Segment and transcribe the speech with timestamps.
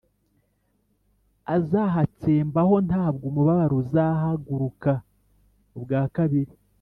[1.55, 4.91] Azahatsembaho ntabwo umubabaro uzahagaruka
[5.77, 6.53] ubwa kabiri